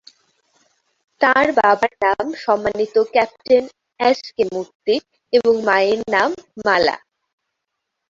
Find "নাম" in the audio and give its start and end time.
2.03-2.25, 6.13-6.29